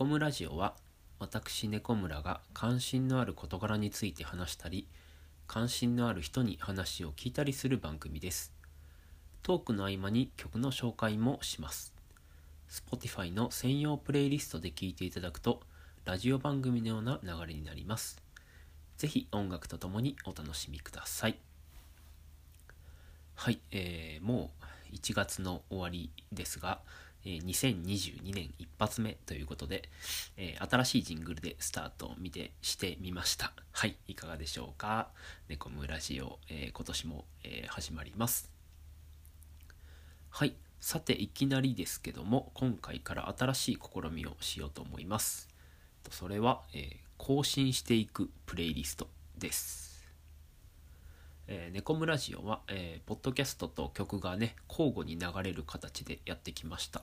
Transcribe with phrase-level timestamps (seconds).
[0.00, 0.10] えー、どうも。
[0.10, 0.74] 猫村ラジオは、
[1.18, 4.88] 私猫村が関心のある事柄について話したり、
[5.46, 8.52] 関心のある人に話を聞いたりする番組です。
[9.42, 11.92] トークの合間に曲の紹介もします。
[12.70, 15.60] Spotify の専用プレイリストで聴いていただくと、
[16.06, 18.22] ラジオ番組のような流れになります。
[18.96, 21.38] ぜひ音楽とともにお楽しみください。
[23.34, 24.50] はい、えー、も
[24.90, 26.80] う1月の終わりですが、
[27.24, 29.88] え2022年一発目ということで、
[30.36, 33.52] え新しいジングルでスタートを見てしてみました。
[33.72, 35.08] はい、いかがでしょうか？
[35.48, 38.50] 猫ムラジオ、え今年も、え始まります。
[40.30, 45.48] はい、さていきなりですけども、今回から新しい試みをしようと思います。
[46.10, 49.89] それは、え更新していくプレイリストです。
[51.48, 57.02] えー、ネコムラジオは、えーポッドキャストと曲がね交互に流れる形でやってきました、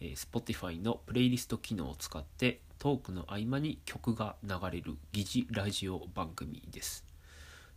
[0.00, 7.04] えー Spotify のプレイリスト機能を使ってトークの合間に曲が流れる疑似ラジオ番組です。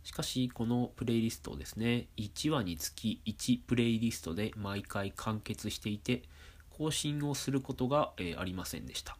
[0.02, 6.22] しかしこのプレイリストをですね1話につき1プレイリストで毎回完結していて
[6.70, 9.16] 更新をすることが、えーありませんでした。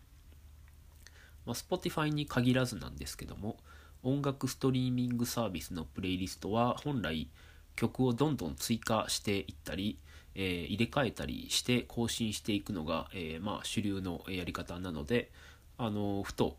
[1.47, 3.59] まあ、Spotify に限らずなんですけども
[4.05, 7.29] 音楽ストリーミングサービスのプレイリストは本来
[7.75, 9.99] 曲をどんどん追加していったり、
[10.35, 15.31] えー入れ替えたりして更新していくのが、えーまあ、主流のやり方なので
[15.79, 16.57] あのふと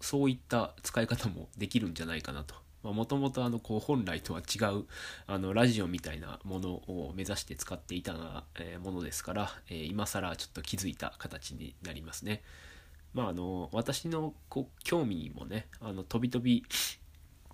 [0.00, 2.54] そういった使い方もできるんじゃないかなと。
[2.82, 4.86] もともと本来とは違う
[5.28, 8.44] あのラジオみたいなものを目指して使っていた、
[8.82, 12.42] ものですから、えー今更ちょっと気づいた形になりますね。
[13.14, 16.64] まああの私のこう興味もねあの飛び飛び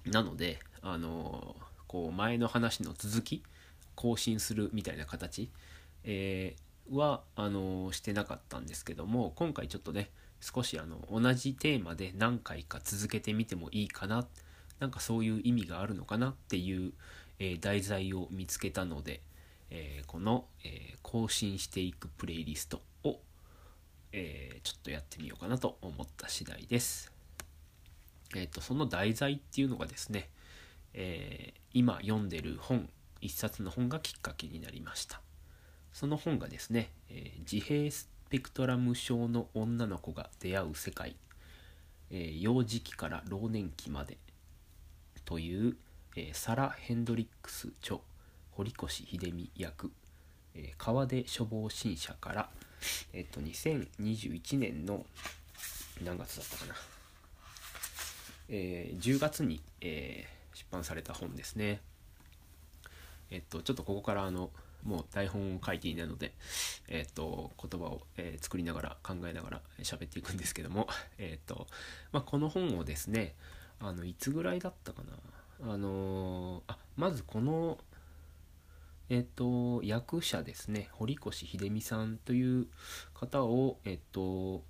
[0.06, 3.42] なのであのこう前の話の続き
[3.94, 5.50] 更新するみたいな形、
[6.04, 10.08] えーはあのしてなかったんですけども今回ちょっとね
[10.40, 14.26] 少しあの同じテーマで何回か続けてみてもいいかな
[14.78, 16.92] なんかそういう意味があるのかなっていう、
[17.40, 19.20] えー題材を見つけたので、
[19.70, 22.80] えーこの、えー更新していくプレイリスト
[24.12, 27.12] えーちょっとやってみようかなと思った次第です。
[28.36, 30.28] えっ、と、その題材っていうのがですね、
[30.94, 32.88] えー今読んでる本、
[33.20, 35.20] 一冊の本がきっかけになりました。
[35.92, 41.16] その本がですね、え自閉スペクトラム症の女の子が出会う世界、
[42.10, 44.16] え幼児期から老年期まで
[45.24, 45.76] という、
[46.16, 47.98] えサラ・ヘンドリックス著
[48.52, 49.92] 堀越秀美役、
[50.54, 52.50] え川出処方新社から、
[53.12, 55.04] えっと、2021年の
[56.04, 56.74] 何月だったかな、
[58.48, 61.80] えー10月に、えー出版された本ですね。
[63.30, 64.50] えっと、ちょっとここからあの、
[64.82, 66.32] もう台本を書いていないので、
[66.88, 71.68] えっと、言葉を、えー作りながら考えながら喋っていくんですけども、 えっと、
[72.10, 73.34] まあ、この本をですね、
[73.78, 75.02] あの、いつぐらいだったか
[75.60, 75.72] な。
[75.72, 77.78] あのーあ、まずこの、
[79.10, 82.66] えっと、役者ですね、堀越秀美さんという
[83.14, 84.64] 方を、えっと、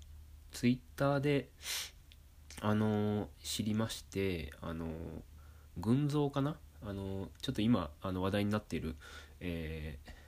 [0.53, 1.49] ツイッターで、
[2.61, 4.89] あの、知りまして、あの、
[5.77, 6.57] 群像かな？
[6.85, 8.97] あの、ちょっと今、あの、話題になっている、
[9.41, 10.19] えー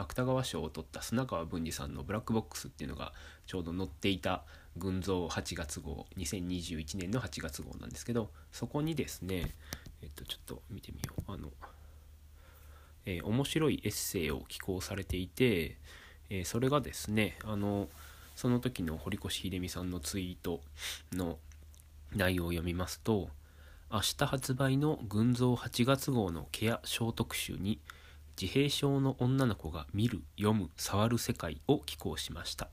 [0.00, 3.12] 芥川賞を取った砂川文治さんの「ブラックボックス」っていうのが
[3.46, 4.44] ちょうど載っていた
[4.76, 9.54] 群像8月号2021年の8月号なんですけどそこにですね
[10.00, 11.32] えっとちょっと見てみよう。
[11.32, 11.52] あの
[13.06, 15.76] えー面白いエッセイを寄稿されていて、
[16.30, 17.88] えーそれがですねあの
[18.36, 20.60] その時の堀越秀美さんのツイート
[21.12, 21.38] の
[22.14, 23.28] 内容を読みますと
[23.92, 27.80] 明日発売の群像8月号のケア小特集に
[28.40, 32.68] 自閉症の女の子が見る読む触る世界を寄稿しました。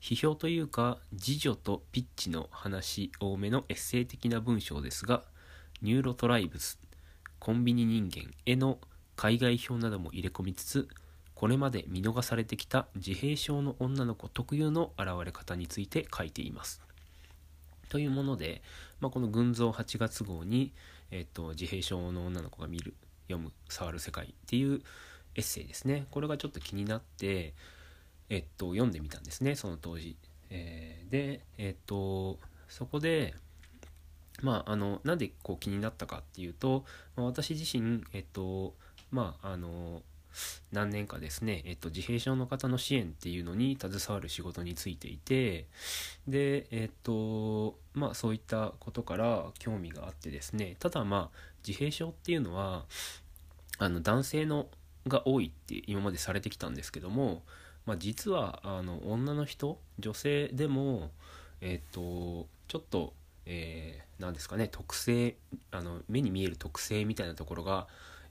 [0.00, 5.24] 批評というか自助とピッチの話多めのエッセイ的な文章ですが
[5.82, 6.78] ニューロトライブス
[7.40, 8.78] コンビニ人間への
[9.18, 10.88] 海外表なども入れ込みつつ
[11.34, 16.80] これまで見逃されてきた自閉症の女の子特有の現れ方について書いています。
[17.88, 18.62] というもので、
[19.00, 20.72] まあ、この群像8月号に、
[21.10, 22.94] えっと、自閉症の女の子が見る
[23.28, 24.82] 読む触る世界っていう
[25.34, 26.06] エッセイですね。
[26.12, 27.54] これがちょっと気になって、
[28.28, 30.16] えっと、読んでみたんですねその当時、
[30.50, 32.38] えーでえっと
[32.68, 33.34] そこで
[34.42, 36.84] まああのなんでこう気になったかっていうと、
[37.16, 38.74] まあ私自身えっと
[39.10, 40.02] まああの
[40.72, 45.66] 何年かですね、えっと、自閉症の方の支援っていうのに携わる仕事についていて
[46.28, 52.84] でえっとまあそういったことから興味があってですねただまあ自閉症っていうのは
[53.78, 54.66] あの男性の
[55.06, 57.42] が多いって今までされてきたんですけども
[57.88, 61.10] まあ、実はあの女の人女性でも
[61.62, 63.14] えっ、とちょっと
[63.50, 65.36] えー、ですかね特性
[65.70, 67.86] あの目に見える特性みたいなところが、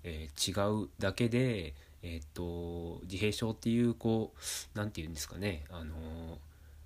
[0.07, 4.39] えー、違うだけで、えー、っと自閉症っていうこう
[4.77, 6.38] 何て言うんですかねあの、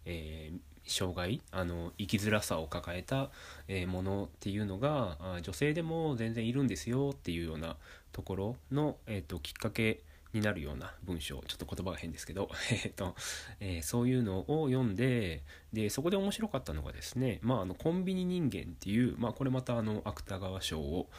[0.06, 0.52] え
[0.88, 3.30] 障害あの生きづらさを抱えた、
[3.68, 7.78] えものっていうのが女性でも全然いるんですよっていうような
[8.12, 10.02] ところの、え、っときっかけ
[10.34, 13.16] になるような文章ちょっと言葉が変ですけど、 えっと
[13.60, 15.44] えー、そういうのを読んで
[15.74, 21.10] でそこで面白かったのがですね、まあ、あのコンビニ人間っていう、まあ、これまたあの芥川賞を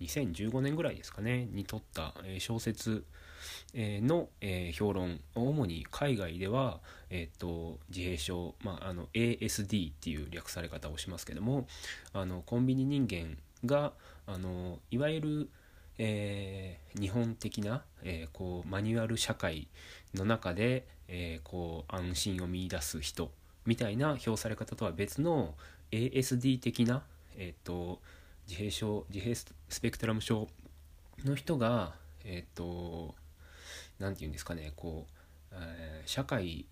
[0.00, 3.04] 2015年ぐらいですかねに撮った、小説
[3.74, 4.28] の、
[4.74, 5.20] 評論。
[5.34, 6.80] 主に海外では、
[7.10, 11.66] えーと、自閉症、まあ、あの ASD っていう略され方をしますけども
[12.12, 13.92] あのコンビニ人間が
[14.26, 15.50] あのいわゆる
[15.98, 19.66] えー、日本的な、えー、こうマニュアル社会
[20.14, 23.32] の中で、えー、こう安心を見いだす人
[23.66, 25.54] みたいな評され方とは別の
[25.90, 27.02] ASD 的な、
[27.36, 28.00] えーと、
[28.48, 29.34] 自閉症自閉
[29.68, 30.48] スペクトラム症
[31.24, 31.92] の人が
[32.24, 33.14] えっ、ー、と
[33.98, 36.64] 何て言うんですかねこう、えー、社会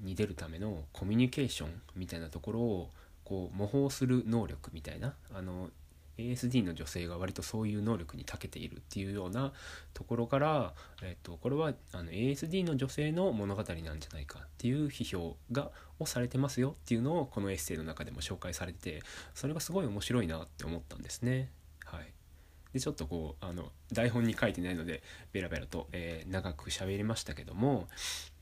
[0.00, 2.90] に出るためのコミュニケーションみたいなところを
[3.24, 5.70] こう模倣する能力みたいなあの
[6.20, 9.52] ASD の女性が割とそういう能力に長けているっていうような
[9.94, 19.02] ところから、えっと、これはあの ASD の女性の物語なんじゃないかっていう批評がをされてますよっていうのをこのエッセイの中でも紹介されてて
[19.34, 21.50] それがすごい面白いなって思ったんですね。
[21.84, 22.12] はい、
[22.72, 25.02] でちょっとこうあの台本に書いてないので
[25.32, 27.88] ベラベラと、えー、長く喋りましたけども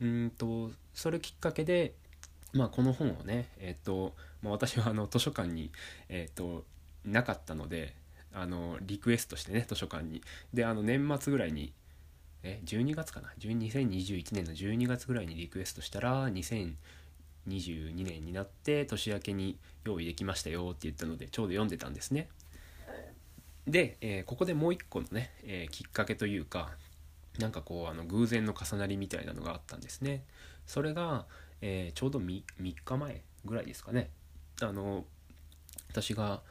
[0.00, 1.94] うんとそれきっかけで
[2.54, 5.70] まあ、この本をね、えっ、とまあ、私はあの図書館に、
[6.08, 6.64] えっ、と
[7.04, 7.94] なかったので
[8.32, 10.22] あのリクエストしてね図書館に。
[10.52, 11.72] であの年末ぐらいに
[12.42, 16.76] え12月かな？2021年の12月ぐらいにリクエストしたら2022
[18.04, 22.28] 年になって年明けに用意できましたよって言ったのでちょうど読んでたんですね。
[23.66, 26.70] で、えー、ここでもう一個のね、えー、きっかけというか
[27.38, 30.24] なんかこうあの偶然の重なりみたいなのがあったんですね。
[30.66, 31.26] それが、
[31.60, 34.10] えー、ちょうど 3, 3日前ぐらいですかね。
[34.62, 35.04] あの
[35.90, 36.42] 私が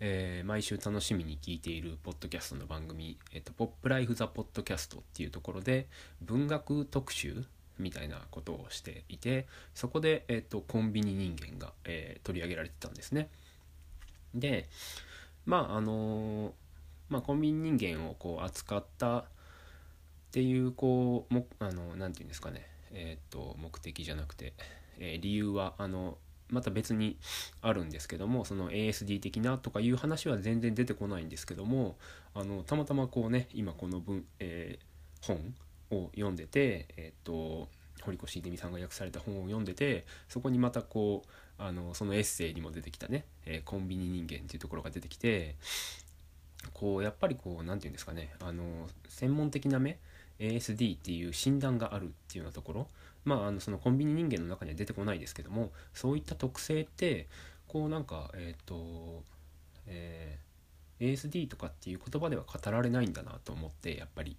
[0.00, 5.88] えー、毎週楽しみに聞いているポッドキャストの番組「えーと、ポップライフ・ザ・ポッドキャスト」っていうところで
[6.22, 7.44] 文学特集
[7.78, 13.28] みたいなことをしていてそこで、えーと、コンビニ人間が、えー、取り上げられてたんですね。
[14.34, 14.68] で
[15.46, 16.52] まああのー、
[17.08, 19.24] まあ、コンビニ人間をこう扱ったっ
[20.30, 24.54] ていうこうもあのなていうんですかねえっ、と目的じゃなくて、
[24.98, 26.18] え、理由はあの
[26.50, 27.16] また別に
[27.62, 31.96] あるんですけどもその ASD 的なとかいう話は全然出てこないんですけども
[32.34, 35.54] あのたまたまこうね今この文、えー、本
[35.90, 37.68] を読んでてえっ、と
[38.02, 41.30] 堀越秀美さんが訳された本を読んでてそこにまたこう
[41.62, 45.56] あのそのエッセイにも出てきたね、えー、コンビニ人間っていうところが出てきて
[46.72, 49.98] こうやっぱりこう何て言うんですかねあの専門的な目
[50.38, 52.86] ASD っていう診断があるっていうようなところ
[53.24, 57.26] まああのそのコンビニ人間の中には出てこないですけどもそういった特性って
[57.66, 59.22] こうなんかえっ、ー、と
[59.90, 64.36] えー、ASD とかっていう言葉では語られないんだなと思ってやっぱり。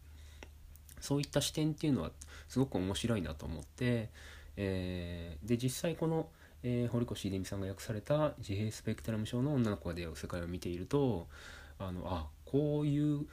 [1.01, 2.11] そういった視点っていうのは
[2.47, 4.09] すごく面白いなと思って、
[4.57, 6.27] えー、で実際この、
[6.63, 11.27] えー、堀越秀美さんが訳された自閉スペクトラム症の女の子が出会う世界を見ていると
[11.77, 13.25] あのあこういう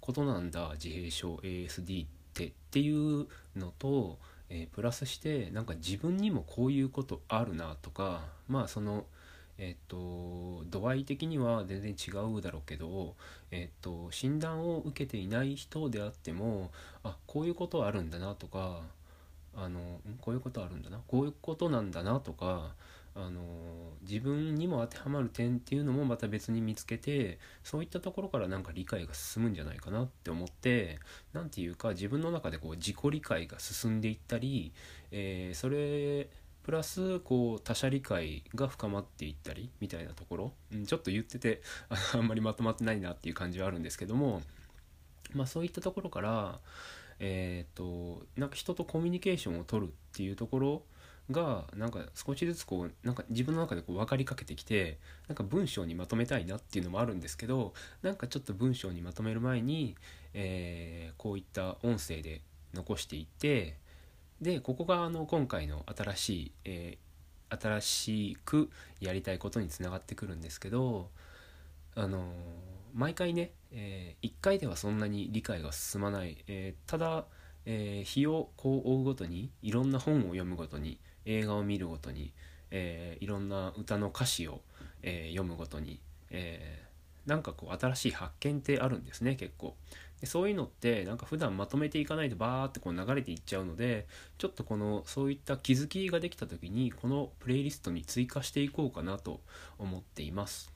[0.00, 3.26] ことなんだ自閉症 ASD ってっていう
[3.56, 4.18] のと、
[4.50, 9.06] えー、プラスしてなんか自分にもこういうことあるなとかまあその
[9.62, 13.14] えっ、と度合い的には全然違うだろうけど、
[13.50, 16.70] えっ、と診断を受けていない人であっても
[17.04, 18.80] あこういうことあるんだなとか
[19.54, 22.70] あのこういうことあるんだなこういうことなんだなとか
[23.14, 23.42] あの
[24.02, 31.00] 自分にも当てはまる点っていうのもまた別に見つけてそういったところからなんか理解が進むんじゃないかなって思って
[31.32, 34.72] 何て言うか自分の中でこう自己理解が進んでいったり、
[35.10, 36.28] えー、それ
[36.62, 41.62] プラスこう他者理解が深まっていったりみたいなところ、うん、ちょっと言ってて
[42.14, 44.42] あんまりまとまってないなっていう感じはあるんですけども
[45.32, 46.60] まあそういったところから
[47.22, 50.82] えっ、となんか人とコミュニケーションを取るっていうところ
[51.30, 57.72] がなんか少しずつこうなんか自分の中でこう分かりかけてきてなんか文章にまとめたいなっていうのもあるんですけど
[58.02, 59.96] なんかちょっと文章にまとめる前に、
[60.34, 62.42] えー、こういった音声で
[62.74, 63.76] 残していって
[64.40, 68.70] でここがあの今回の新しい、えー、新しく
[69.00, 71.10] やりたいことにつながってくるんですけど
[71.94, 72.22] あのー、
[72.94, 77.24] 毎回ね、えー、1回ではそんなに理解が進まない、えー、ただ
[77.66, 82.32] え日をこう追うごとにいろんな本を読むごとに映画を見るごとに、
[82.70, 84.60] えーいろんな歌の歌詞を、
[85.02, 86.00] えー読むごとに、
[86.30, 86.90] えー
[87.26, 89.76] なんかこう新しい発見ってあるんですね結構。
[90.20, 99.40] でそういうのってなんか普段まとめていかないとバーってこう流れていっちゃうのでちょっとこのそういった気づきができた時にこのプレイリストに追加していこうかなと
[99.78, 100.72] 思っています。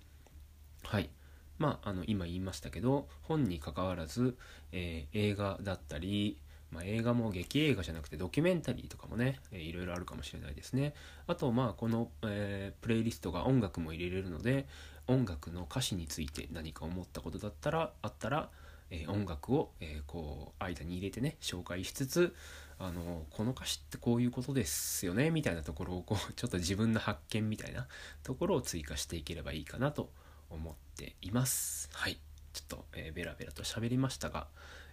[0.85, 1.11] はい。
[1.59, 4.37] まああの今言いましたけど本にかかわらず、
[4.73, 6.39] えー映画だったり
[6.75, 10.93] まあ、映画も劇映画じゃなくてドキュメンタリーとかもね、えーいろいろあるかもしれないですね。
[11.29, 14.67] あとまあこの、えープレイリストが音楽も入れれるので
[15.07, 18.51] 音楽の歌詞について何か思ったことだったらあったら、
[18.91, 22.35] えー音楽を、えーこう間に入れてね紹介しつつ
[22.79, 27.87] あのこの歌詞ってこういうことですよねみたいなところをこうちょっと自分の発見みたいな
[28.25, 30.11] ところを追加していければいいかなと
[30.51, 31.89] 思っています。
[31.93, 32.19] はい。
[32.53, 34.47] ちょっと、えーベラベラと喋りましたが、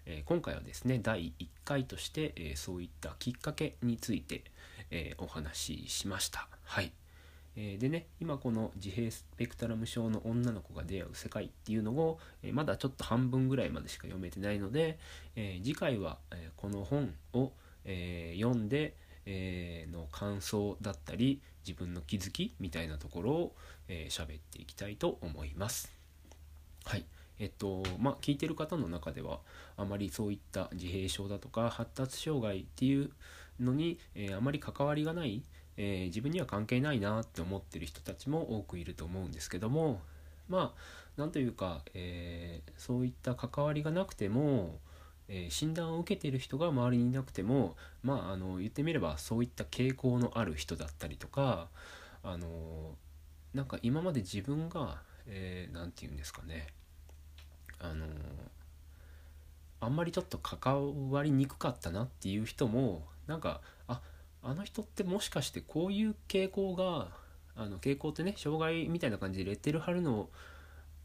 [0.05, 4.43] え今回はですね第1回として、えそういったきっかけについて、
[4.89, 6.48] えお話ししました。
[6.63, 6.91] はい。
[7.55, 15.00] えでね今この自閉スペクトラム症の女の子が出会う世界っていうのを、えまだちょっと半分ぐらいまでしか読めてないので、
[15.36, 17.51] え次回は、えこの本を、
[17.86, 23.55] え読んで、えの感想だったり自分の気づきみたいなところを
[23.88, 25.91] えー喋っていきたいと思います。
[26.86, 27.05] はい。
[27.42, 29.40] えっとまあ聞いてる方の中では
[29.76, 33.10] あまりそういった自閉症だとか発達障害っていう
[33.60, 35.42] のに、えーあまり関わりがない、
[35.76, 40.02] えー自分には関係ないなって思ってる人たちも多くいると思うんですけども
[40.50, 40.82] まあ
[41.18, 44.80] なんというか、えーそういった関わりがなくても、
[45.28, 51.70] え診断を受けてる人が周りにいなくてもまああの言ってみればそういった傾向のある人だったりとか
[52.24, 52.96] あの
[53.56, 56.68] なんか今まで自分が何、えーて言うんですかね
[57.82, 58.06] あの
[59.80, 64.00] あんまりちょっと関わりにくかったなっていう人もなんかあ
[64.44, 67.08] あの人ってもしかしてこういう傾向が
[67.56, 70.30] あの傾向ってね障害みたいな感じでレッテル貼るの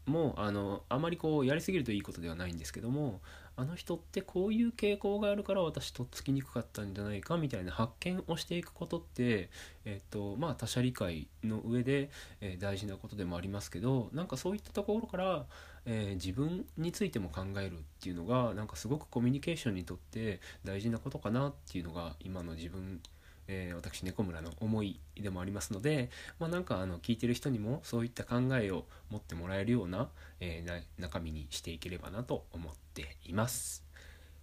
[0.05, 3.19] もあのあまりこうやりすぎるといいことではないんですけども
[3.59, 9.49] あの人ってこういう傾向があるから私とっつきにくかったんじゃないかみたいな発見をしていくことって、
[9.83, 15.45] えっとまあ、他者理解の上で、えー大事なことでもありますけどなんかそういったところから、
[15.85, 23.01] えー自分についても考えるっていうのがなんかすごくコミュニケーションにとって大事なことかなっていうのが今の自分
[23.47, 33.83] えー私猫村の思いでもありますので、まあ、なんかあの聞いてる人にもそういった考えを持ってもらえるような,、えー中身にしていければなと思っています。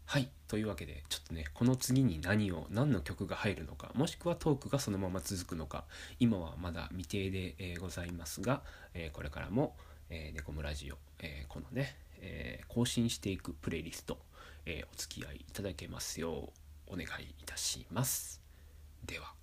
[0.06, 5.84] はいというわけでちょっとねこの次に何を何の曲が入るのかもしくはトークがそのまま続くのか
[6.20, 9.74] 今はまだ未定で、えーございますが、えーこれからも、
[10.10, 14.18] えー、猫村ラジオ、えーこのね、えー更新していくプレイリスト、
[14.66, 16.50] えーお付き合いいただけますよ
[16.88, 18.43] うお願いいたします。
[19.06, 19.34] では。